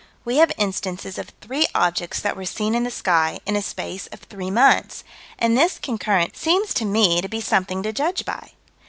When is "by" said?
8.25-8.53